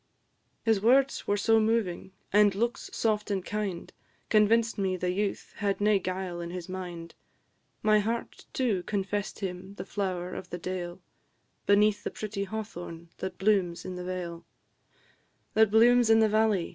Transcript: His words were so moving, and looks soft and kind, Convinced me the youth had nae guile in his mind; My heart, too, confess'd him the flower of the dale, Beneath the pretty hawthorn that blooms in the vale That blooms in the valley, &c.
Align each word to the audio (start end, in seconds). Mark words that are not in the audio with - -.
His 0.63 0.81
words 0.81 1.27
were 1.27 1.37
so 1.37 1.59
moving, 1.59 2.11
and 2.33 2.55
looks 2.55 2.89
soft 2.91 3.29
and 3.29 3.45
kind, 3.45 3.93
Convinced 4.31 4.79
me 4.79 4.97
the 4.97 5.11
youth 5.11 5.53
had 5.57 5.79
nae 5.79 5.99
guile 5.99 6.41
in 6.41 6.49
his 6.49 6.67
mind; 6.67 7.13
My 7.83 7.99
heart, 7.99 8.47
too, 8.51 8.81
confess'd 8.87 9.41
him 9.41 9.75
the 9.75 9.85
flower 9.85 10.33
of 10.33 10.49
the 10.49 10.57
dale, 10.57 11.01
Beneath 11.67 12.03
the 12.03 12.09
pretty 12.09 12.45
hawthorn 12.45 13.09
that 13.19 13.37
blooms 13.37 13.85
in 13.85 13.95
the 13.95 14.03
vale 14.03 14.43
That 15.53 15.69
blooms 15.69 16.09
in 16.09 16.19
the 16.19 16.27
valley, 16.27 16.69
&c. 16.69 16.69